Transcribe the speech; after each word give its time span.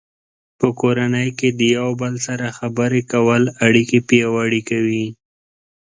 په 0.59 0.67
کورنۍ 0.79 1.29
کې 1.39 1.49
د 1.59 1.61
یو 1.77 1.89
بل 2.01 2.13
سره 2.27 2.55
خبرې 2.59 3.01
کول 3.13 3.43
اړیکې 3.65 3.99
پیاوړې 4.07 4.61
کوي. 4.69 5.05